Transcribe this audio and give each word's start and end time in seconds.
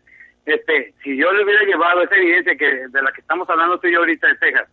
este, 0.46 0.96
si 1.04 1.16
yo 1.16 1.32
le 1.32 1.44
hubiera 1.44 1.64
llevado 1.64 2.02
esa 2.02 2.16
evidencia 2.16 2.58
que 2.58 2.88
de 2.88 3.02
la 3.04 3.12
que 3.12 3.22
estamos 3.22 3.48
hablando 3.50 3.80
tú 3.80 3.88
y 3.88 3.94
yo 3.94 4.00
ahorita 4.00 4.28
de 4.28 4.36
Texas, 4.36 4.68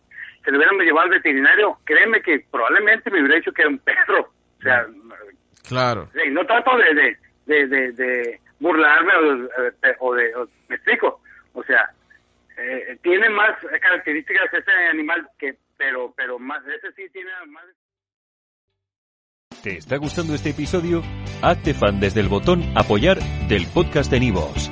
se 0.47 0.51
le 0.51 0.59
hubieran 0.59 0.77
llevado 0.77 1.07
al 1.07 1.09
veterinario, 1.09 1.77
créeme 1.83 2.21
que 2.21 2.39
probablemente 2.49 3.11
me 3.11 3.19
hubiera 3.19 3.35
dicho 3.35 3.51
que 3.51 3.63
era 3.63 3.69
un 3.69 3.79
perro. 3.79 4.31
O 4.57 4.61
sea, 4.61 4.85
claro. 5.67 6.09
Sí, 6.13 6.29
no 6.31 6.45
trato 6.45 6.71
de, 6.77 7.17
de, 7.45 7.67
de, 7.67 7.91
de 7.91 8.39
burlarme 8.57 9.11
o, 9.99 10.15
de, 10.15 10.35
o 10.35 10.47
me 10.69 10.75
explico. 10.77 11.19
O 11.51 11.61
sea, 11.63 11.91
eh, 12.57 12.97
tiene 13.01 13.29
más 13.29 13.57
características 13.81 14.53
ese 14.53 14.71
animal 14.89 15.27
que, 15.37 15.57
pero, 15.75 16.13
pero 16.15 16.39
más, 16.39 16.65
ese 16.65 16.93
sí 16.93 17.09
tiene 17.11 17.29
más. 17.47 17.65
¿Te 19.61 19.75
está 19.75 19.97
gustando 19.97 20.33
este 20.33 20.51
episodio? 20.51 21.03
Hazte 21.41 21.73
fan 21.73 21.99
desde 21.99 22.21
el 22.21 22.29
botón 22.29 22.63
apoyar 22.77 23.17
del 23.49 23.67
podcast 23.73 24.09
de 24.09 24.21
Nivos. 24.21 24.71